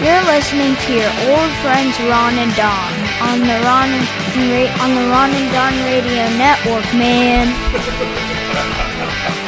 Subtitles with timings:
[0.00, 4.06] You're listening to your old friends Ron and Don on the Ron and
[4.78, 7.48] on the Ron and Don Radio Network, man.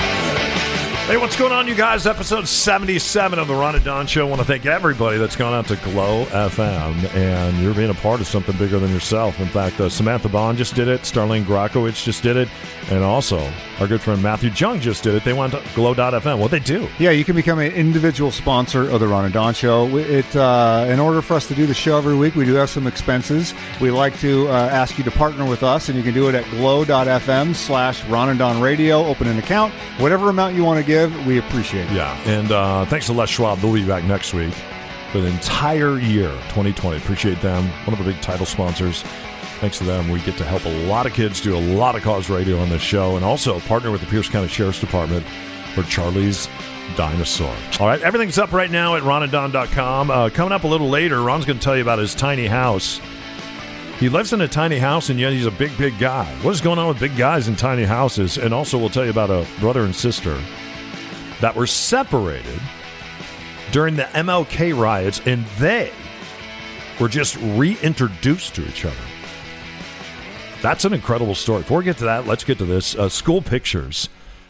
[1.10, 2.06] Hey, what's going on, you guys?
[2.06, 4.24] Episode 77 of the Ron and Don Show.
[4.24, 7.94] I want to thank everybody that's gone out to Glow FM, and you're being a
[7.94, 9.40] part of something bigger than yourself.
[9.40, 12.49] In fact, uh, Samantha Bond just did it, Starlene Grokowicz just did it,
[12.92, 15.24] and also our good friend Matthew Jung just did it.
[15.24, 16.38] They went to Glow.fm.
[16.38, 16.86] What they do?
[17.00, 19.96] Yeah, you can become an individual sponsor of the Ron and Don Show.
[19.96, 22.70] It, uh, in order for us to do the show every week, we do have
[22.70, 23.54] some expenses.
[23.80, 26.34] We like to uh, ask you to partner with us, and you can do it
[26.34, 29.04] at glow.fm slash Ron and Don Radio.
[29.06, 29.72] Open an account.
[29.98, 31.92] Whatever amount you want to give, we appreciate it.
[31.92, 33.59] Yeah, and uh, thanks to Les Schwab.
[33.59, 34.54] They'll be back next week
[35.12, 36.96] for the entire year 2020.
[36.96, 37.68] Appreciate them.
[37.84, 39.02] One of our big title sponsors.
[39.60, 42.02] Thanks to them, we get to help a lot of kids do a lot of
[42.02, 45.26] cause radio on this show and also partner with the Pierce County Sheriff's Department
[45.74, 46.48] for Charlie's
[46.96, 47.54] Dinosaur.
[47.78, 50.10] All right, everything's up right now at ronandon.com.
[50.10, 53.01] Uh, coming up a little later, Ron's going to tell you about his tiny house.
[53.98, 56.24] He lives in a tiny house, and yet he's a big, big guy.
[56.40, 58.38] What is going on with big guys in tiny houses?
[58.38, 60.40] And also, we'll tell you about a brother and sister
[61.41, 62.60] that were separated
[63.73, 65.93] during the MLK riots, and they
[67.01, 68.97] were just reintroduced to each other.
[70.63, 71.63] That's an incredible story.
[71.63, 72.95] Before we get to that, let's get to this.
[72.95, 74.09] Uh, school pictures.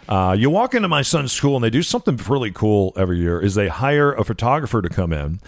[0.08, 3.40] Uh, you walk into my son's school, and they do something really cool every year.
[3.40, 5.40] Is they hire a photographer to come in,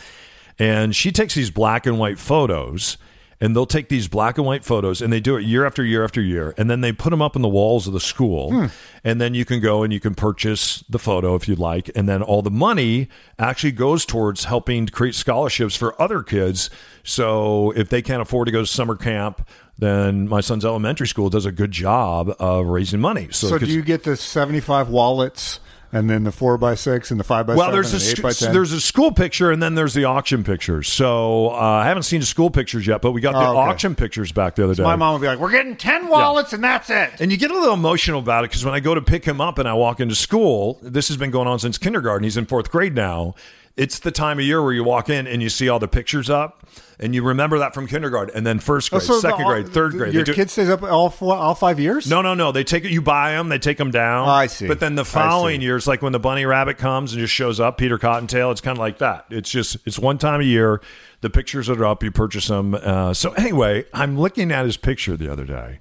[0.59, 2.97] and she takes these black and white photos
[3.43, 6.05] and they'll take these black and white photos and they do it year after year
[6.05, 8.67] after year and then they put them up in the walls of the school hmm.
[9.03, 12.09] and then you can go and you can purchase the photo if you'd like and
[12.09, 13.09] then all the money
[13.41, 16.71] actually goes towards helping to create scholarships for other kids.
[17.03, 19.47] So if they can't afford to go to summer camp
[19.79, 23.29] then my son's elementary school does a good job of raising money.
[23.33, 25.59] So, So, do you get the 75 wallets
[25.93, 28.43] and then the four by six and the 5x7 well, there's a and the sc-
[28.47, 28.53] 8x10?
[28.53, 30.89] there's a school picture and then there's the auction pictures.
[30.89, 33.71] So uh, I haven't seen the school pictures yet, but we got the Oh, okay.
[33.71, 34.83] auction pictures back the other day.
[34.83, 37.11] My mom would be like, we're getting 10 wallets and that's it.
[37.21, 39.41] And you get a little emotional about it because when I go to pick him
[39.41, 42.25] up and I walk into school, this has been going on since kindergarten.
[42.25, 43.35] He's in fourth grade now.
[43.75, 46.29] It's the time of year where you walk in and you see all the pictures
[46.29, 46.67] up,
[47.01, 49.69] and you remember that from kindergarten, and then first grade, Oh, So the- second grade,
[49.69, 50.13] third grade.
[50.13, 52.07] Your do- kid stays up all four, all five years?
[52.09, 52.53] no, no, no.
[52.53, 52.91] They take it.
[52.91, 53.49] You buy them.
[53.49, 54.29] They take them down.
[54.29, 54.69] I see.
[54.69, 57.79] But then the following years, like when the bunny rabbit comes and just shows up,
[57.79, 58.51] Peter Cottontail.
[58.51, 59.25] It's kind of like that.
[59.31, 60.83] It's just it's one time a year.
[61.23, 62.03] The pictures are up.
[62.03, 62.75] You purchase them.
[62.75, 65.81] Uh, so anyway, I'm looking at his picture the other day,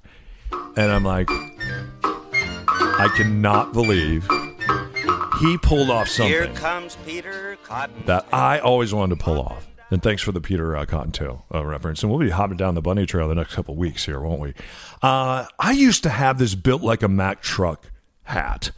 [0.78, 1.30] and I'm like,
[2.04, 4.28] I cannot believe
[5.42, 8.04] he pulled off Here something comes Peter Cotton.
[8.06, 9.68] that I always wanted to pull off.
[9.90, 12.02] And thanks for the Peter uh, Cottontail uh, reference.
[12.02, 14.54] And we'll be hopping down the bunny trail the next couple weeks here, won't we?
[15.02, 17.92] Uh, I used to have this built like a Mack truck
[18.24, 18.72] hat.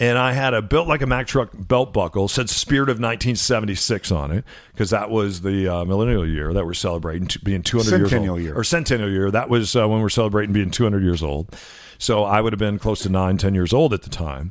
[0.00, 4.10] And I had a built like a Mack truck belt buckle, said Spirit of 1976
[4.10, 7.98] on it, because that was the uh, millennial year that we're celebrating, t- being 200
[7.98, 8.42] years Centennial old.
[8.42, 8.56] year.
[8.58, 9.30] Or centennial year.
[9.30, 11.54] That was uh, when we're celebrating being 200 years old.
[11.98, 14.50] So I would have been close to nine, 10 years old at the time.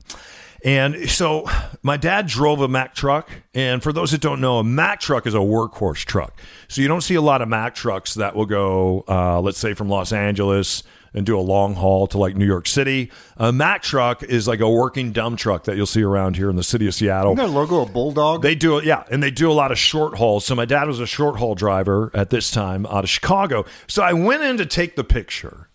[0.64, 1.46] And so
[1.82, 3.30] my dad drove a Mack truck.
[3.54, 6.40] And for those that don't know, a Mack truck is a workhorse truck.
[6.70, 9.74] So you don't see a lot of Mack trucks that will go, uh, let's say,
[9.74, 13.12] from Los Angeles and do a long haul to like New York City.
[13.38, 16.56] A Mack truck is like a working dump truck that you'll see around here in
[16.56, 17.34] the city of Seattle.
[17.34, 18.42] Isn't that logo a bulldog?
[18.42, 20.46] They do it, yeah, and they do a lot of short hauls.
[20.46, 23.66] So my dad was a short haul driver at this time out of Chicago.
[23.88, 25.70] So I went in to take the picture,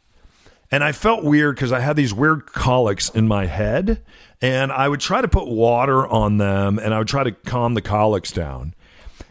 [0.70, 4.02] and I felt weird because I had these weird colics in my head,
[4.40, 7.74] and I would try to put water on them, and I would try to calm
[7.74, 8.74] the colics down.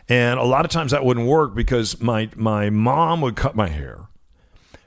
[0.09, 3.67] And a lot of times that wouldn't work because my my mom would cut my
[3.67, 4.07] hair,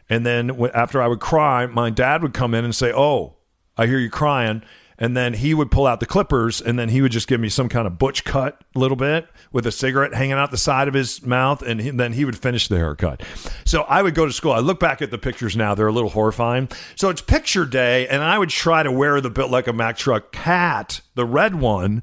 [0.09, 3.37] and then after I would cry, my dad would come in and say, "Oh,
[3.77, 4.63] I hear you crying."
[5.03, 7.49] And then he would pull out the clippers and then he would just give me
[7.49, 10.89] some kind of butch cut a little bit with a cigarette hanging out the side
[10.89, 11.63] of his mouth.
[11.63, 13.23] And he, then he would finish the haircut.
[13.65, 14.53] So I would go to school.
[14.53, 16.69] I look back at the pictures now, they're a little horrifying.
[16.97, 18.07] So it's picture day.
[18.09, 21.55] And I would try to wear the built like a Mack truck hat, the red
[21.55, 22.03] one.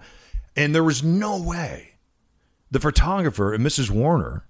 [0.56, 1.94] And there was no way
[2.72, 3.90] the photographer and Mrs.
[3.91, 4.47] Warner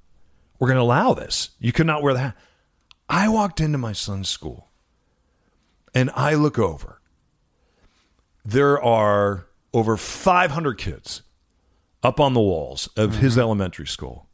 [0.57, 1.51] were going to allow this.
[1.59, 2.38] You could not wear the hat.
[3.09, 4.69] I walked into my son's school
[5.94, 6.96] and I look over.
[8.47, 11.21] There are over 500 kids
[12.01, 13.41] up on the walls of his mm-hmm.
[13.41, 14.29] elementary school.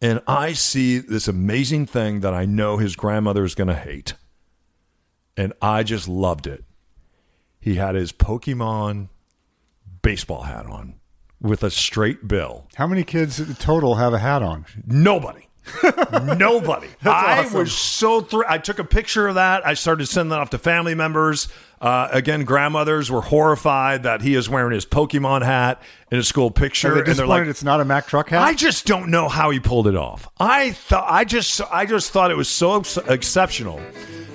[0.00, 4.14] And I see this amazing thing that I know his grandmother is going to hate.
[5.36, 6.64] And I just loved it.
[7.60, 9.10] He had his Pokemon
[10.00, 10.94] baseball hat on
[11.38, 12.66] with a straight bill.
[12.76, 14.64] How many kids total have a hat on?
[14.86, 15.48] Nobody.
[16.36, 16.88] Nobody.
[17.04, 17.58] I awesome.
[17.58, 18.46] was so thrilled.
[18.48, 19.66] I took a picture of that.
[19.66, 21.48] I started sending that off to family members.
[21.80, 25.80] Uh, again, grandmothers were horrified that he is wearing his Pokemon hat
[26.10, 28.42] in his school picture, they and they're like, it's not a Mack truck hat?
[28.42, 30.28] I just don't know how he pulled it off.
[30.40, 33.80] I thought I just I just thought it was so ex- exceptional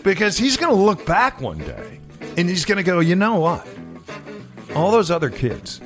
[0.03, 1.99] because he's going to look back one day
[2.37, 3.67] and he's going to go, you know what?
[4.75, 5.81] All those other kids,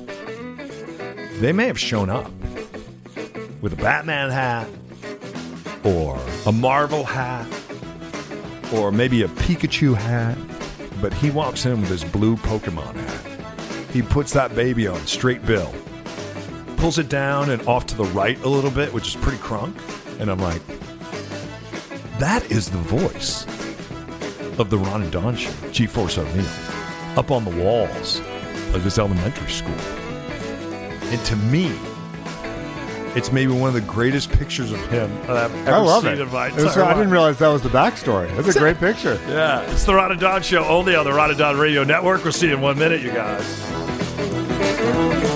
[1.40, 2.30] they may have shown up
[3.60, 4.68] with a Batman hat
[5.84, 7.46] or a Marvel hat
[8.72, 10.36] or maybe a Pikachu hat,
[11.00, 13.90] but he walks in with his blue Pokemon hat.
[13.92, 15.72] He puts that baby on straight bill
[16.78, 19.74] pulls it down and off to the right a little bit, which is pretty crunk.
[20.20, 20.62] And I'm like,
[22.18, 23.44] that is the voice
[24.58, 26.46] of the Ron and Don show, G Force O'Neill,
[27.16, 28.20] up on the walls
[28.74, 29.74] of this elementary school.
[31.10, 31.76] And to me,
[33.18, 36.12] it's maybe one of the greatest pictures of him that I've ever I love seen
[36.12, 36.20] it.
[36.20, 38.34] in my It was- entire I didn't realize that was the backstory.
[38.36, 39.18] That's a great picture.
[39.28, 42.22] Yeah, it's the Ron and Don show only on the Ron and Don Radio Network.
[42.22, 43.44] We'll see you in one minute, you guys.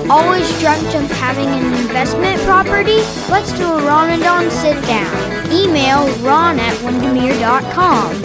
[0.08, 2.98] Always dreamt of having an investment property?
[3.28, 5.50] Let's do a Ron and Don sit down.
[5.52, 8.22] Email ron at windermere.com.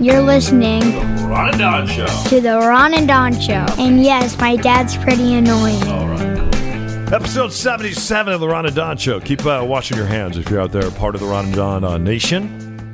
[0.00, 0.82] You're listening
[1.38, 2.06] Ron and Don show.
[2.30, 3.64] to the Ron and Don Show.
[3.78, 5.80] And yes, my dad's pretty annoying.
[5.84, 7.12] All right.
[7.12, 9.20] Episode 77 of the Ron and Don Show.
[9.20, 11.84] Keep uh, washing your hands if you're out there, part of the Ron and Don
[11.84, 12.46] uh, Nation.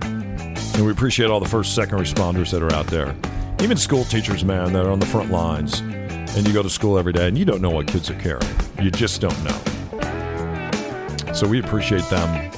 [0.02, 3.16] And we appreciate all the first, second responders that are out there.
[3.62, 5.80] Even school teachers, man, that are on the front lines.
[5.80, 8.54] And you go to school every day and you don't know what kids are carrying.
[8.78, 11.32] You just don't know.
[11.32, 12.52] So we appreciate them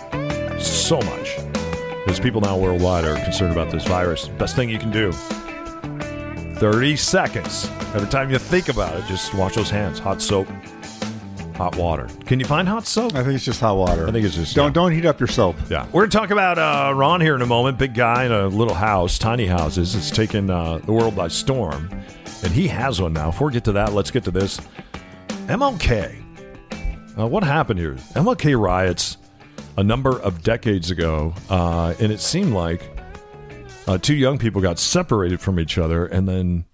[0.59, 1.39] so much.
[2.09, 5.13] As people now worldwide are concerned about this virus, best thing you can do
[6.57, 7.71] 30 seconds.
[7.95, 9.99] Every time you think about it, just wash those hands.
[9.99, 10.49] Hot soap,
[11.55, 12.09] hot water.
[12.25, 13.15] Can you find hot soap?
[13.15, 14.09] I think it's just hot water.
[14.09, 14.73] I think it's just- don't yeah.
[14.73, 15.57] don't heat up your soap.
[15.69, 15.85] Yeah.
[15.93, 17.79] We're going to talk about uh, Ron here in a moment.
[17.79, 19.95] Big guy in a little house, tiny houses.
[19.95, 21.91] It's taken uh, the world by storm.
[22.43, 23.31] And he has one now.
[23.31, 24.61] Before we get to that, let's get to this.
[25.47, 26.23] MLK.
[27.19, 27.95] Uh, what happened here?
[28.15, 29.17] MLK riots
[29.79, 31.35] a number of decades ago.
[31.49, 32.83] Uh, and it seemed like
[33.87, 36.07] uh, two young people got separated from each other.
[36.07, 36.65] And then,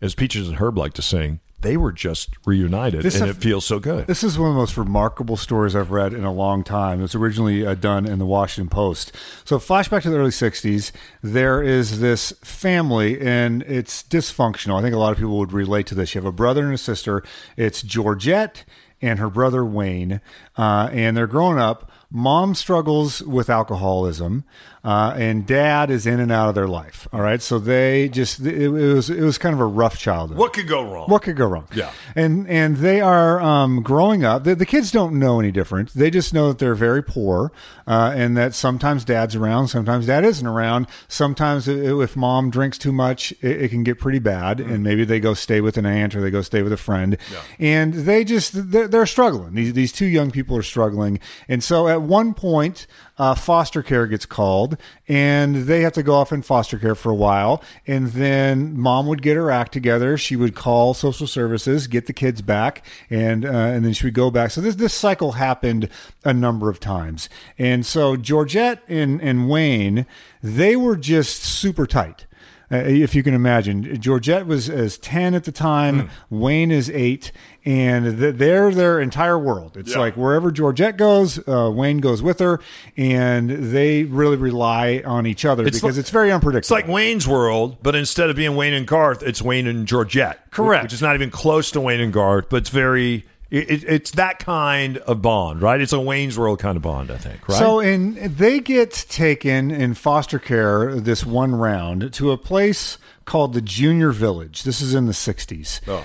[0.00, 3.02] as Peaches and Herb like to sing, they were just reunited.
[3.02, 4.06] This and it feels so good.
[4.06, 6.98] This is one of the most remarkable stories I've read in a long time.
[6.98, 9.12] It was originally uh, done in the Washington Post.
[9.44, 10.92] So, flashback to the early 60s,
[11.22, 14.78] there is this family, and it's dysfunctional.
[14.78, 16.14] I think a lot of people would relate to this.
[16.14, 17.22] You have a brother and a sister.
[17.56, 18.64] It's Georgette
[19.00, 20.20] and her brother Wayne,
[20.56, 21.90] uh, and they're growing up.
[22.16, 24.44] Mom struggles with alcoholism,
[24.84, 27.08] uh, and dad is in and out of their life.
[27.12, 30.38] All right, so they just it, it was it was kind of a rough childhood.
[30.38, 31.08] what could go wrong?
[31.08, 31.66] What could go wrong?
[31.74, 31.90] Yeah.
[32.14, 34.44] and and they are um, growing up.
[34.44, 35.92] The, the kids don't know any different.
[35.92, 37.50] They just know that they're very poor,
[37.88, 40.86] uh, and that sometimes dad's around, sometimes dad isn't around.
[41.08, 45.04] Sometimes i- if mom drinks too much, it, it can get pretty bad, and maybe
[45.04, 47.16] they go stay with an aunt or they go stay with a friend,
[47.58, 49.54] and they just they're, they're struggling.
[49.54, 51.18] These these two young people are struggling,
[51.48, 52.86] and so at one point,
[53.16, 54.76] uh, foster care gets called,
[55.08, 59.06] and they have to go off in foster care for a while, and then mom
[59.06, 60.18] would get her act together.
[60.18, 64.14] She would call social services, get the kids back, and uh, and then she would
[64.14, 64.50] go back.
[64.50, 65.88] So this this cycle happened
[66.24, 70.06] a number of times, and so Georgette and and Wayne,
[70.42, 72.26] they were just super tight.
[72.74, 76.10] Uh, if you can imagine, Georgette was as ten at the time.
[76.30, 77.30] Wayne is eight,
[77.64, 79.76] and th- they're their entire world.
[79.76, 79.98] It's Yeah.
[80.00, 82.60] like wherever Georgette goes, uh, Wayne goes with her,
[82.96, 86.58] and they really rely on each other It's because like- it's very unpredictable.
[86.76, 90.50] It's like Wayne's World, but instead of being Wayne and Garth, it's Wayne and Georgette.
[90.50, 90.84] Correct.
[90.84, 93.24] Which is not even close to Wayne and Garth, but it's very.
[93.54, 95.80] It, it- it's that kind of bond, right?
[95.80, 97.58] It's a Wayne's World kind of bond, I think, right?
[97.58, 103.52] So, and they get taken in foster care this one round to a place called
[103.54, 104.64] the Junior Village.
[104.64, 105.80] This is in the 60s.
[105.86, 106.04] Oh.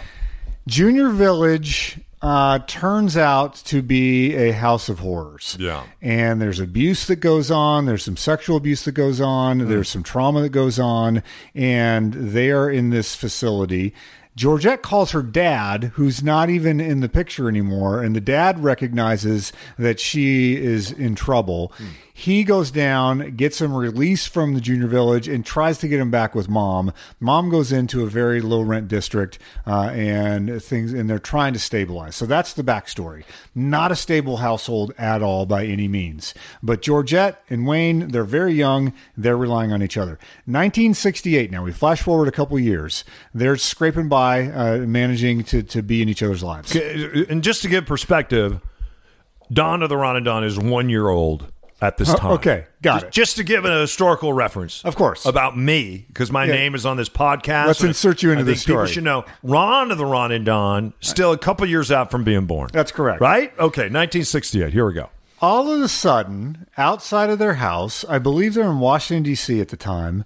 [0.67, 5.55] Junior Village uh, turns out to be a house of horrors.
[5.59, 5.83] Yeah.
[6.01, 7.85] And there's abuse that goes on.
[7.85, 9.67] There's some sexual abuse that goes on.
[9.69, 11.23] There's some trauma that goes on.
[11.55, 13.93] And they are in this facility.
[14.39, 19.51] Georgette calls her dad, who's not even in the picture anymore, and the dad recognizes
[19.77, 21.73] that she is in trouble.
[21.75, 21.87] Hmm.
[22.19, 26.11] He goes down, gets him released from the junior village, and tries to get him
[26.11, 26.91] back with mom.
[27.21, 31.59] Mom goes into a very low rent district, uh, and things, and they're trying to
[31.59, 32.17] stabilize.
[32.17, 33.23] So that's the backstory.
[33.55, 36.33] Not a stable household at all by any means.
[36.61, 38.91] But Georgette and Wayne, they're very young.
[39.15, 40.19] They're relying on each other.
[40.43, 41.51] 1968.
[41.51, 43.05] Now we flash forward a couple years.
[43.33, 46.75] They're scraping by, uh, managing to to be in each other's lives.
[46.75, 48.59] and just to give perspective,
[49.53, 51.49] Don of the Don is one year old
[51.81, 52.31] at this time.
[52.33, 53.11] okay, got just, it.
[53.11, 55.25] Just to give a historical reference, Of course.
[55.25, 56.53] about me because my Yeah.
[56.53, 57.67] name is on this podcast.
[57.67, 58.93] Let's insert you into I the think people story.
[58.93, 62.45] should know Ron of the Ron and Don still a couple years out from being
[62.45, 62.69] born.
[62.73, 63.21] That's correct.
[63.21, 63.51] right?
[63.59, 64.73] Okay, 1968.
[64.73, 65.09] Here we go.
[65.41, 69.61] all of a sudden, outside of their house, I believe they're in Washington, D.C.
[69.61, 70.25] at the time,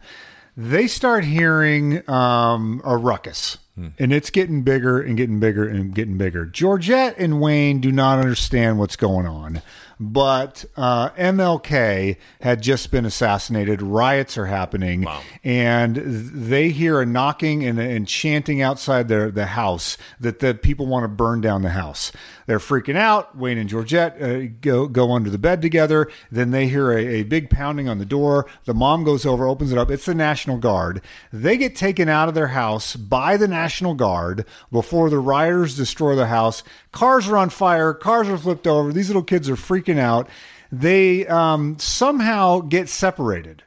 [0.58, 3.60] they start hearing um, a ruckus.
[3.76, 6.46] And it's getting bigger and getting bigger and getting bigger.
[6.46, 9.64] Georgette and Wayne do not understand what's going on,
[10.00, 13.82] but uh, MLK had just been assassinated.
[13.82, 15.08] Riots are happening,
[15.44, 20.86] and they hear a knocking and, and chanting outside their the house that the people
[20.86, 22.12] want to burn down the house.
[22.46, 23.38] They're freaking out.
[23.38, 26.10] Wayne and Georgette uh, go go under the bed together.
[26.32, 28.48] Then they hear a, a big pounding on the door.
[28.66, 29.90] The mom goes over, opens it up.
[29.90, 31.02] It's the National Guard.
[31.32, 36.16] They get taken out of their house by the National Guard before the rioters destroy
[36.16, 36.64] the house.
[36.92, 37.94] Cars are on fire.
[37.94, 38.92] Cars are flipped over.
[38.92, 40.28] These little kids are freaking out.
[40.72, 43.64] They um, somehow get separated.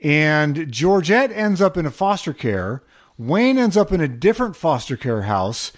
[0.00, 2.82] And Georgette ends up in a foster care.
[3.18, 5.72] Wayne ends up in a different foster care house.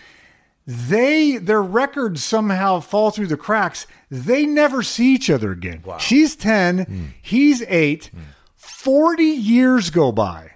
[0.71, 3.87] They their records somehow fall through the cracks.
[4.11, 5.81] They never see each other again.
[5.99, 8.11] She's 10, he's 8.
[8.55, 10.53] 40 years go by.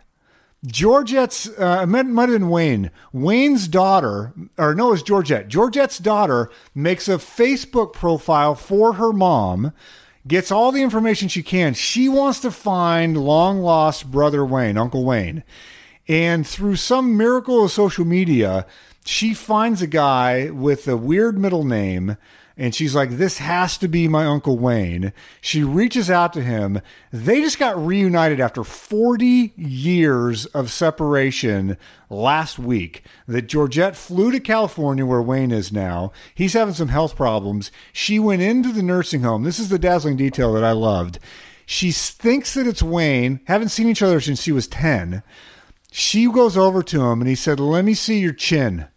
[0.67, 2.91] Georgette's, uh, might have been Wayne.
[3.13, 5.49] Wayne's daughter, or no, it's Georgette.
[5.49, 9.73] Georgette's daughter makes a Facebook profile for her mom,
[10.29, 11.73] gets all the information she can.
[11.73, 15.43] She wants to find long lost brother Wayne, Uncle Wayne.
[16.07, 18.67] And through some miracle of social media,
[19.05, 22.17] she finds a guy with a weird middle name
[22.57, 25.13] and she's like, This has to be my Uncle Wayne.
[25.41, 26.81] She reaches out to him.
[27.11, 31.77] They just got reunited after 40 years of separation
[32.11, 33.05] last week.
[33.27, 36.13] That Georgette flew to California, where Wayne is now.
[36.35, 37.71] He's having some health problems.
[37.93, 39.45] She went into the nursing home.
[39.45, 41.19] This is the dazzling detail that I loved.
[41.65, 45.23] She thinks that it's Wayne, haven't seen each other since she was 10.
[45.91, 48.89] She goes over to him and he said, Let me see your chin.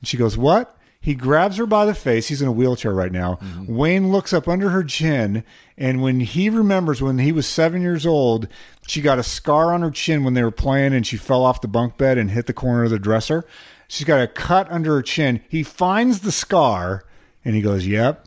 [0.00, 0.72] And she goes, What?
[1.00, 2.26] He grabs her by the face.
[2.26, 3.36] He's in a wheelchair right now.
[3.36, 3.76] Mm-hmm.
[3.76, 5.44] Wayne looks up under her chin,
[5.78, 8.48] and when he remembers when he was seven years old,
[8.88, 11.60] she got a scar on her chin when they were playing, and she fell off
[11.60, 13.44] the bunk bed and hit the corner of the dresser.
[13.86, 15.42] She's got a cut under her chin.
[15.48, 17.04] He finds the scar,
[17.44, 18.26] and he goes, Yep,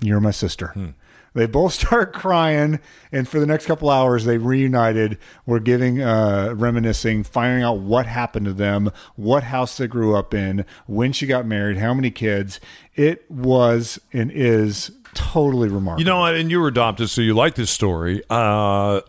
[0.00, 0.68] you're my sister.
[0.68, 0.90] Hmm.
[1.34, 2.80] They both start crying,
[3.12, 5.18] and for the next couple hours, they reunited.
[5.44, 10.32] We're giving, uh, reminiscing, finding out what happened to them, what house they grew up
[10.32, 12.60] in, when she got married, how many kids.
[12.94, 16.00] It was and is totally remarkable.
[16.00, 16.34] You know what?
[16.34, 18.22] And you were adopted, so you like this story.
[18.30, 19.00] Uh,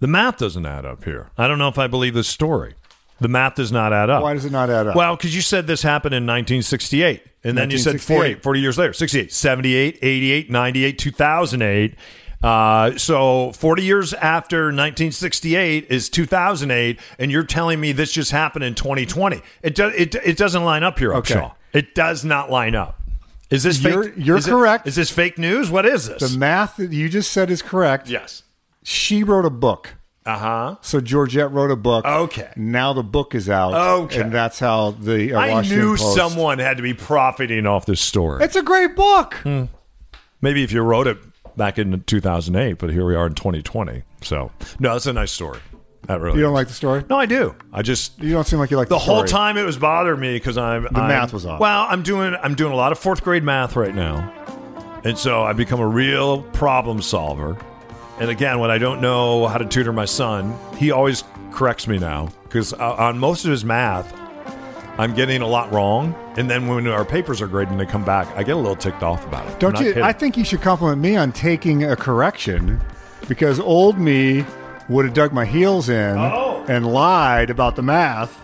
[0.00, 1.30] the math doesn't add up here.
[1.36, 2.74] I don't know if I believe this story.
[3.20, 4.22] The math does not add up.
[4.22, 4.96] why does it not add up?
[4.96, 7.22] Well, because you said this happened in 1968.
[7.44, 11.94] And then you said 40, 40 years later 68, 78, 88, 98, 2008.
[12.42, 18.64] Uh, so 40 years after 1968 is 2008, and you're telling me this just happened
[18.64, 19.40] in 2020.
[19.62, 21.34] It, do, it, it doesn't line up here, Okay.
[21.34, 21.54] Upshaw.
[21.72, 23.00] It does not line up.
[23.50, 23.92] Is this fake?
[23.94, 24.86] You're- you're is correct.
[24.86, 25.70] is this fake news?
[25.70, 26.32] What is this?
[26.32, 28.08] the math that you just said is correct.
[28.08, 28.42] yes.
[28.82, 29.94] She wrote a book.
[30.26, 30.76] Uh huh.
[30.80, 32.04] So Georgette wrote a book.
[32.04, 32.50] Okay.
[32.56, 33.74] Now the book is out.
[34.04, 34.20] Okay.
[34.22, 37.84] And that's how the uh, I Washington knew Post- someone had to be profiting off
[37.84, 38.42] this story.
[38.42, 39.36] It's a great book.
[40.40, 41.18] Maybe if you wrote it
[41.56, 44.02] back in 2008, but here we are in 2020.
[44.22, 45.60] So, no, it's a nice story.
[46.06, 46.38] That really.
[46.38, 46.56] You don't is.
[46.56, 47.04] like the story?
[47.08, 47.54] No, I do.
[47.72, 49.14] I just You don't seem like you like the story.
[49.14, 51.60] the, whole time it was bothering me because I'm the math was off.
[51.60, 54.30] Well, I'm doing I'm doing a lot of fourth grade math right now,
[55.04, 57.56] and so I've become a real problem solver.
[58.20, 61.98] And again, when I don't know how to tutor my son, he always corrects me
[61.98, 64.12] now because uh, on most of his math,
[64.98, 66.14] I'm getting a lot wrong.
[66.36, 68.76] And then when our papers are graded and they come back, I get a little
[68.76, 69.58] ticked off about it.
[69.58, 69.86] Don't you?
[69.88, 70.02] kidding.
[70.04, 72.80] I think you should compliment me on taking a correction
[73.28, 74.44] because old me
[74.88, 76.64] would have dug my heels in Oh.
[76.68, 78.40] and lied about the math.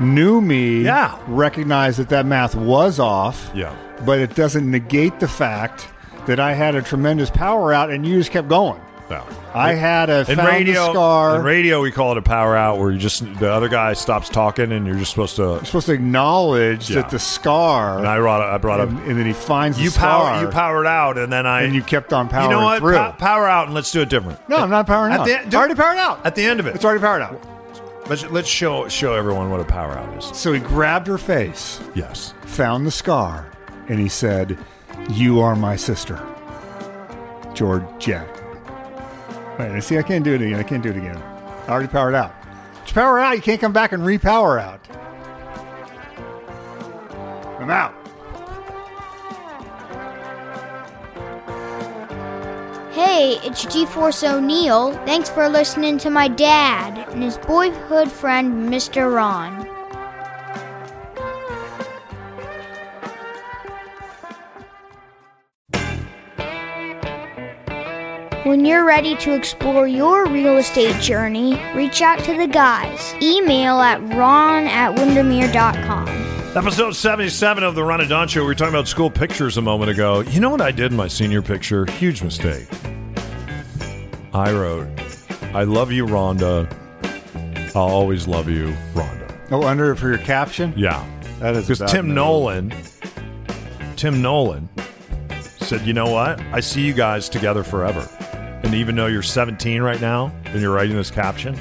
[0.00, 1.16] New me Yeah.
[1.28, 3.50] recognized that that math was off.
[3.54, 3.72] Yeah.
[4.04, 5.86] But it doesn't negate the fact
[6.26, 8.80] that I had a tremendous power out and you just kept going.
[9.12, 9.24] No.
[9.54, 11.36] I had a In found radio, the scar.
[11.36, 14.30] in radio, we call it a power out, where you just the other guy stops
[14.30, 15.42] talking, and you're just supposed to.
[15.42, 17.02] You're supposed to acknowledge Yeah.
[17.02, 19.06] that the scar, And I brought, I brought and, up.
[19.06, 21.62] and then he finds the You scar, power, you powered out, and then I.
[21.62, 22.78] and you kept on powering you know what?
[22.78, 22.96] through.
[23.18, 24.38] Power out, and let's do it different.
[24.48, 25.26] no, I'm not powering At out.
[25.26, 26.20] the- it's already powered out.
[26.24, 27.38] At the end of it, It's already powered out.
[28.08, 30.30] let's let's show show everyone what a power out is.
[30.34, 32.32] So he grabbed her face, Yes.
[32.46, 33.48] found the scar,
[33.90, 34.56] and he said,
[35.10, 36.18] You are my sister,
[37.54, 38.41] Georgette.
[39.58, 40.58] Wait, see, I can't do it again.
[40.58, 41.16] I can't do it again.
[41.16, 42.34] I already powered out.
[42.86, 44.80] To power out, you can't come back and repower out.
[47.60, 47.94] I'm out.
[52.92, 54.92] Hey, it's G-Force O'Neill.
[55.06, 59.14] Thanks for listening to my dad and his boyhood friend, Mr.
[59.14, 59.71] Ron.
[68.52, 73.14] When you're ready to explore your real estate journey, reach out to the guys.
[73.22, 76.06] Email at ron at windermere.com.
[76.54, 78.42] Episode 77 of the Ron and Don Show.
[78.42, 80.20] We were talking about school pictures a moment ago.
[80.20, 81.86] You know what I did in my senior picture?
[81.92, 82.68] Huge mistake.
[84.34, 84.86] I wrote,
[85.54, 86.70] I love you, Rhonda.
[87.74, 89.34] I'll always love you, Rhonda.
[89.50, 90.74] Oh, under it for your caption?
[90.76, 91.02] Yeah.
[91.38, 92.74] That is Because Tim Nolan,
[93.96, 94.68] Tim Nolan
[95.40, 96.38] said, you know what?
[96.52, 98.06] I see you guys together forever.
[98.62, 101.58] And even though you're 17 right now and you're writing this caption,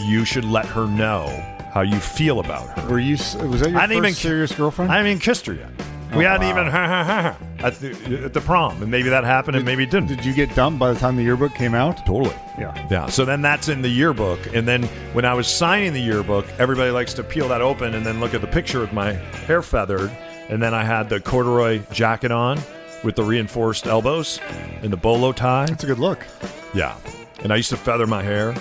[0.00, 1.26] you should let her know
[1.72, 2.88] how you feel about her.
[2.88, 3.12] Were you?
[3.14, 4.90] Was that your I first didn't even- serious girlfriend?
[4.92, 5.70] I haven't even kissed her yet.
[6.14, 6.50] we Oh, hadn't wow.
[6.62, 7.36] even ha ha ha ha
[7.66, 10.08] at the, at the prom, and maybe that happened, and maybe it didn't.
[10.08, 12.04] Did you get dumped by the time the yearbook came out?
[12.06, 12.34] Totally.
[12.58, 12.88] Yeah.
[12.90, 13.06] Yeah.
[13.06, 14.38] So then that's in the yearbook.
[14.54, 14.82] And then
[15.14, 18.34] when I was signing the yearbook, everybody likes to peel that open and then look
[18.34, 20.10] at the picture with my hair feathered.
[20.50, 22.58] And then I had the corduroy jacket on
[23.04, 24.40] with the reinforced elbows
[24.82, 25.66] and the bolo tie.
[25.66, 26.26] That's a good look.
[26.72, 26.96] Yeah.
[27.42, 28.52] And I used to feather my hair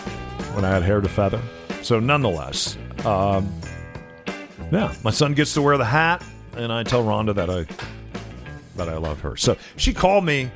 [0.54, 1.42] when I had hair to feather.
[1.82, 3.52] So nonetheless, um,
[4.72, 6.24] yeah, my son gets to wear the hat,
[6.56, 7.66] and I tell Rhonda that I
[8.76, 9.38] that I love her.
[9.38, 10.50] So she called me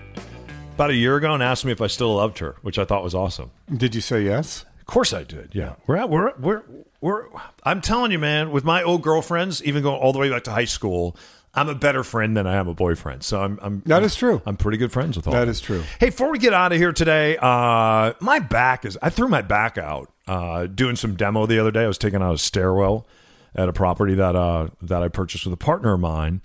[0.73, 3.03] about a year ago and asked me if I still loved her, which I thought
[3.03, 3.51] was awesome.
[3.75, 4.65] Did you say yes?
[4.79, 5.49] Of course I did.
[5.53, 6.63] Yeah, we're at, we're we're
[7.01, 7.25] we're.
[7.63, 8.51] I'm telling you, man.
[8.51, 11.15] With my old girlfriends, even going all the way back to high school,
[11.57, 13.23] I'm a better friend than I am a boyfriend.
[13.23, 13.59] So I'm.
[13.63, 14.41] I'm That is true.
[14.45, 15.33] I'm pretty good friends with all.
[15.33, 15.83] That is true.
[15.99, 18.97] Hey, before we get out of here today, uh, my back is.
[19.01, 21.83] I threw my back out uh, doing some demo the other day.
[21.83, 23.07] I was taking out a stairwell
[23.55, 26.41] at a property that uh, that I purchased with a partner of mine,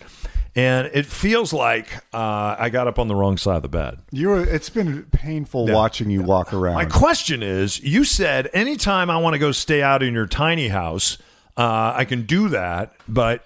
[0.56, 3.98] and it feels like uh, I got up on the wrong side of the bed.
[4.12, 4.42] You were.
[4.42, 6.74] It's been painful watching you walk around.
[6.76, 10.68] My question is you said anytime I want to go stay out in your tiny
[10.68, 11.18] house,
[11.58, 12.94] uh, I can do that.
[13.06, 13.44] But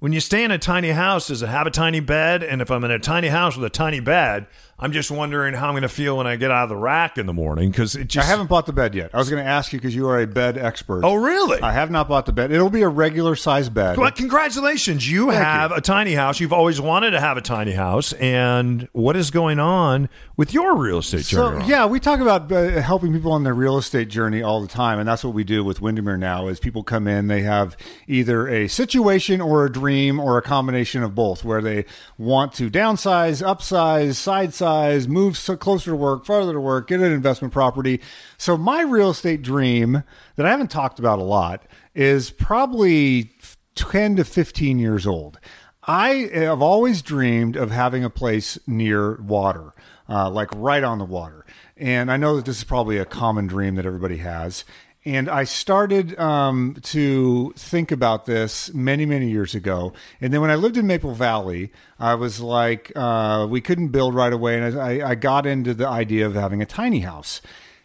[0.00, 2.42] when you stay in a tiny house, does it have a tiny bed?
[2.42, 4.46] And if I'm in a tiny house with a tiny bed,
[4.82, 7.18] I'm just wondering how I'm going to feel when I get out of the rack
[7.18, 9.10] in the morning because it I haven't bought the bed yet.
[9.14, 11.04] I was going to ask you because you are a bed expert.
[11.04, 11.60] Oh, really?
[11.60, 12.50] I have not bought the bed.
[12.50, 13.98] It'll be a regular size bed.
[13.98, 15.10] Well, congratulations.
[15.10, 16.40] You have a tiny house.
[16.40, 18.14] You've always wanted to have a tiny house.
[18.14, 21.62] And what is going on with your real estate journey?
[21.62, 24.68] So yeah, we talk about uh, helping people on their real estate journey all the
[24.68, 26.48] time, and that's what we do with Windermere now.
[26.48, 31.02] Is people come in, they have either a situation or a dream or a combination
[31.02, 31.84] of both, where they
[32.16, 34.69] want to downsize, upsize, side size,
[35.08, 38.00] move so closer to work, farther to work, get an investment property.
[38.38, 40.04] So my real estate dream
[40.36, 43.32] that I haven't talked about a lot is probably
[43.74, 45.38] ten to fifteen years old.
[45.84, 49.72] I have always dreamed of having a place near water,
[50.08, 51.46] uh, like right on the water.
[51.76, 54.64] And I know that this is probably a common dream that everybody has.
[55.04, 59.94] And I started um, to think about this many, many years ago.
[60.20, 64.14] And then when I lived in Maple Valley, I was like, uh, we couldn't build
[64.14, 64.60] right away.
[64.60, 67.40] And I, I got into the idea of having a tiny house.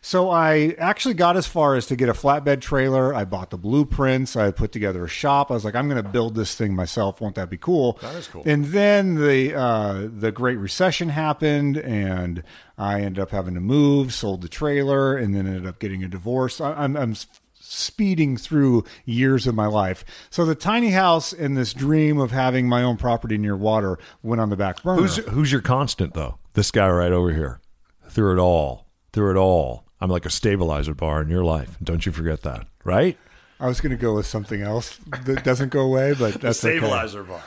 [0.05, 3.11] So I actually got as far as to get a flatbed trailer.
[3.11, 4.35] I bought the blueprints.
[4.35, 5.49] I put together a shop.
[5.49, 7.19] I was like, I'm going to build this thing myself.
[7.19, 7.97] Won't that be cool?
[8.03, 8.43] That is cool.
[8.45, 12.43] And then the uh, the Great Recession happened, and
[12.77, 14.13] I ended up having to move.
[14.13, 16.61] Sold the trailer, and then ended up getting a divorce.
[16.61, 17.15] I, I'm, I'm
[17.59, 20.05] speeding through years of my life.
[20.29, 24.39] So the tiny house and this dream of having my own property near water went
[24.39, 25.01] on the back burner.
[25.01, 26.37] Who's who's your constant though?
[26.53, 27.59] This guy right over here.
[28.07, 28.85] Through it all.
[29.11, 29.85] Through it all.
[30.05, 31.79] I'm like a stabilizer bar in your life.
[31.83, 33.17] Don't you forget that, right?
[33.59, 36.73] I was going to go with something else that doesn't go away, but that's the
[36.73, 37.27] okay.
[37.27, 37.41] bar.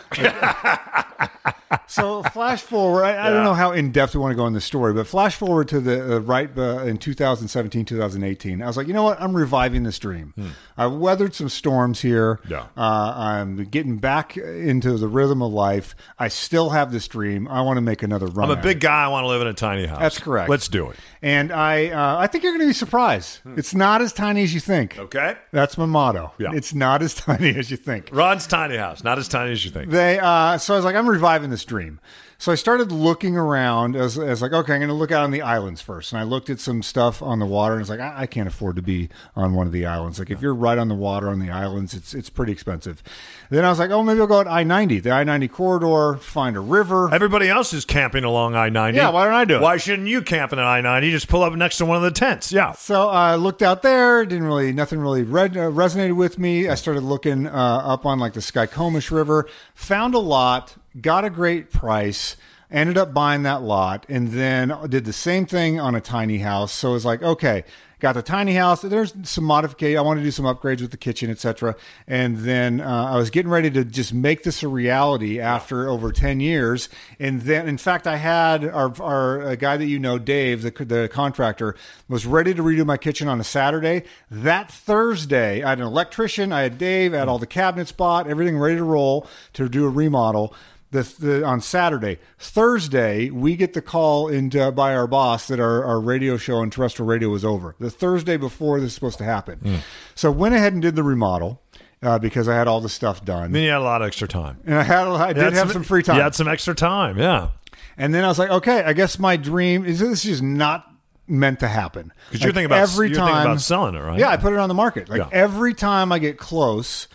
[1.89, 3.05] So flash forward.
[3.05, 5.07] I, I don't know how in depth we want to go in the story, but
[5.07, 8.63] flash forward to the uh, right uh, in 2017, 2018.
[8.63, 9.21] I was like, you know what?
[9.21, 10.35] I'm reviving this dream.
[10.77, 12.41] I've weathered some storms here.
[12.49, 12.67] Yeah.
[12.77, 15.95] Uh, I'm getting back into the rhythm of life.
[16.19, 17.49] I still have this dream.
[17.49, 18.51] I want to make another run.
[18.51, 19.05] I'm a big guy.
[19.05, 19.99] I want to live in a tiny house.
[19.99, 20.51] That's correct.
[20.51, 20.97] Let's do it.
[21.23, 23.41] and I uh, I think you're going to be surprised.
[23.57, 24.99] It's not as tiny as you think.
[24.99, 25.37] Okay.
[25.53, 26.33] That's my motto.
[26.39, 26.51] Yeah.
[26.53, 28.11] It's not as tiny as you think.
[28.13, 29.91] Ron's tiny house, not as tiny as you think.
[29.91, 32.01] They uh, so I was like, I'm reviving this dream dream.
[32.41, 35.33] So I started looking around as, as like, okay, I'm going to look out on
[35.33, 36.13] the islands first.
[36.13, 38.47] And I looked at some stuff on the water, and it's like, I, I can't
[38.47, 40.21] afford to be on one of the islands.
[40.21, 43.03] Like, if you're right on the water on the islands, it's it's pretty expensive.
[43.51, 46.61] Then I was like, oh, maybe I'll go at I-90, the I-90 corridor, find a
[46.61, 47.13] river.
[47.13, 48.97] Everybody else is camping along I 90.
[48.97, 49.63] Yeah, why don't I do it?
[49.63, 51.11] Why shouldn't you camp in an I 90?
[51.11, 52.53] Just pull up next to one of the tents.
[52.53, 52.71] Yeah.
[52.75, 54.25] So I looked out there.
[54.25, 56.69] Didn't really, nothing really read, uh, resonated with me.
[56.69, 59.49] I started looking uh, up on like the Skykomish River.
[59.75, 60.77] Found a lot.
[61.01, 62.28] Got a great price.
[62.71, 66.71] Ended up buying that lot and then did the same thing on a tiny house.
[66.71, 67.65] So it was like, okay,
[68.01, 68.83] got the tiny house.
[68.83, 69.99] There's some modification.
[69.99, 71.77] I want to do some upgrades with the kitchen, etc.
[72.07, 76.13] And then uh, I was getting ready to just make this a reality after over
[76.13, 76.89] ten years.
[77.19, 81.09] And then, in fact, I had our our guy that you know, Dave, the the
[81.11, 81.75] contractor,
[82.09, 84.05] was ready to redo my kitchen on a Saturday.
[84.31, 88.29] That Thursday, I had an electrician, I had Dave, I had all the cabinets bought,
[88.29, 90.55] everything ready to roll to do a remodel
[90.91, 92.19] the, the, on Saturday.
[92.39, 96.71] Thursday, we get the call into, by our boss that our, our radio show on
[96.71, 97.75] terrestrial radio was over.
[97.79, 99.59] The Thursday before this is supposed to happen.
[99.59, 99.77] Hmm.
[100.15, 101.61] So went ahead and did the remodel
[102.03, 103.53] uh, because I had all the stuff done.
[103.53, 104.59] Then you had a lot of extra time.
[104.67, 106.17] And I had I did had have some free time.
[106.17, 107.19] You had some extra time.
[107.19, 107.49] Yeah.
[107.97, 110.85] And then I was like, okay, I guess my dream is this is not
[111.27, 112.13] meant to happen.
[112.31, 114.19] 'Cause you're thinking about- every time thinking about selling it, right?
[114.19, 115.09] Yeah, I put it on the market.
[115.11, 115.29] Like Yeah.
[115.33, 117.07] every time I get close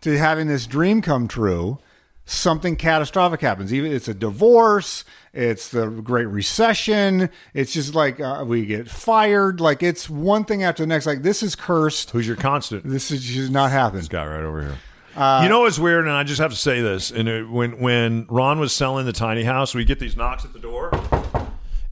[0.00, 1.78] to having this dream come true,
[2.24, 3.72] something catastrophic happens.
[3.72, 7.30] Even it's a divorce, it's the Great Recession.
[7.54, 9.60] It's just like uh, we get fired.
[9.60, 11.06] Like it's one thing after the next.
[11.06, 12.10] Like this is cursed.
[12.10, 12.84] Who's your constant?
[12.84, 13.98] This is just not happen.
[13.98, 14.78] This guy right over here.
[15.16, 17.10] Uh, you know what's weird, and I just have to say this.
[17.10, 20.52] And it, when when Ron was selling the tiny house, we get these knocks at
[20.52, 20.90] the door,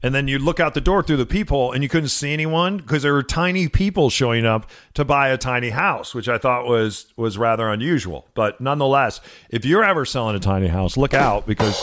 [0.01, 2.77] and then you look out the door through the peephole, and you couldn't see anyone
[2.77, 6.67] because there were tiny people showing up to buy a tiny house, which I thought
[6.67, 8.27] was was rather unusual.
[8.33, 11.77] But nonetheless, if you're ever selling a tiny house, look out because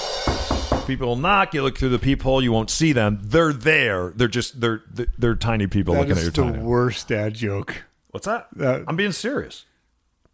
[0.87, 1.53] people will knock.
[1.55, 3.19] You look through the peephole, you won't see them.
[3.23, 4.13] They're there.
[4.17, 6.59] They're just they're they're, they're tiny people That looking at your the tiny.
[6.65, 7.85] worst dad joke.
[8.13, 8.49] What's that?
[8.59, 9.67] Uh, I'm being serious.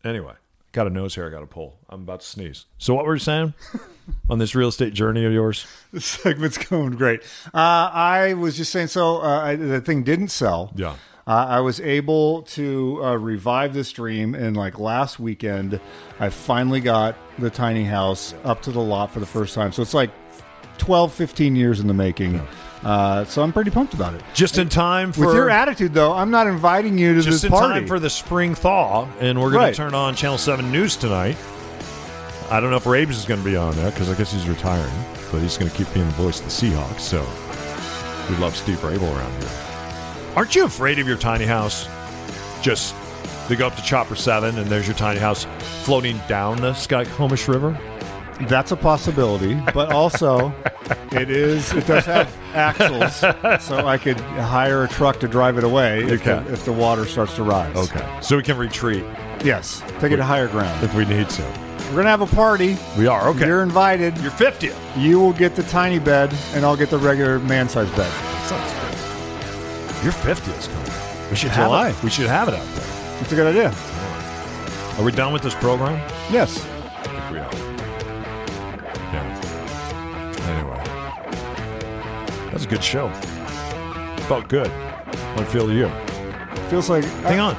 [0.04, 0.34] Anyway,
[0.72, 1.78] got a nose hair I got to pull.
[1.88, 2.66] I'm about to sneeze.
[2.78, 3.54] So what were you saying
[4.30, 5.66] on this real estate journey of yours?
[5.92, 7.22] This segment's going great.
[7.52, 10.72] Uh, I was just saying, so uh, I, the thing didn't sell.
[10.74, 10.96] Yeah.
[11.26, 15.80] Uh, I was able to uh, revive this dream, and like last weekend,
[16.18, 19.70] I finally got the tiny house up to the lot for the first time.
[19.70, 20.10] So it's like
[20.78, 22.40] 12, 15 years in the making.
[22.84, 24.22] Uh, so I'm pretty pumped about it.
[24.34, 27.44] Just in time for With your attitude, though, I'm not inviting you to just this
[27.44, 27.80] in party.
[27.80, 29.70] time for the spring thaw, and we're going Right.
[29.70, 31.36] to turn on Channel Seven News tonight.
[32.50, 34.48] I don't know if Rabes is going to be on that because I guess he's
[34.48, 34.92] retiring,
[35.30, 37.00] but he's going to keep being the voice of the Seahawks.
[37.00, 37.20] So
[38.28, 39.50] we love Steve Raible around here.
[40.36, 41.88] Aren't you afraid of your tiny house?
[42.62, 42.94] Just
[43.48, 45.46] to go up to Chopper Seven, and there's your tiny house
[45.84, 47.78] floating down the Skykomish River.
[48.48, 50.52] That's a possibility, but also
[51.12, 53.16] it is it does have axles,
[53.64, 57.04] so I could hire a truck to drive it away if, the, if the water
[57.06, 57.74] starts to rise.
[57.76, 59.04] Okay, so we can retreat
[59.44, 60.84] Yes, take it to higher ground.
[60.84, 61.42] if we need to.
[61.90, 62.76] We're gonna have a party.
[62.96, 63.46] We are okay.
[63.46, 64.16] You're invited.
[64.18, 64.76] You're 50th.
[64.96, 68.10] You will get the tiny bed, and I'll get the regular man-sized bed.
[68.46, 70.04] Sounds good.
[70.04, 71.30] Your 50th coming.
[71.30, 71.88] We should July.
[71.88, 72.04] have it.
[72.04, 73.20] We should have it out there.
[73.20, 73.74] It's a good idea.
[74.98, 75.94] Are we done with this program?
[76.30, 76.64] Yes.
[76.64, 77.61] I think we are.
[82.62, 83.10] Anyway, that's a good show.
[84.26, 84.68] Felt good.
[84.68, 85.88] How it feel to you?
[86.68, 87.56] Feels like Hang on.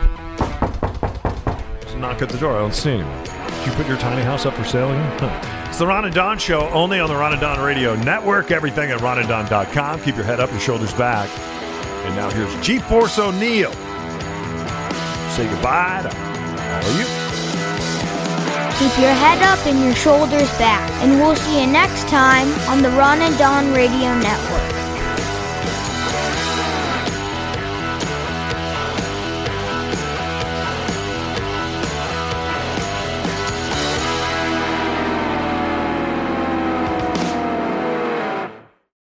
[1.82, 2.56] There's a knock at the door.
[2.56, 3.24] I don't see anyone.
[3.24, 5.20] Did you put your tiny house up for sale again?
[5.20, 5.68] Huh.
[5.70, 8.52] It's the Ron and Don Show, only on the Ron and Don Radio Network.
[8.52, 10.02] Everything at ronandon.com.
[10.02, 11.30] Keep your head up, your shoulders back.
[12.06, 13.72] And now here's G Force O'Neill.
[15.32, 17.06] Say goodbye to all of you.
[18.80, 20.90] Keep your head up and your shoulders back.
[21.02, 24.73] And we'll see you next time on the Ron and Don Radio Network.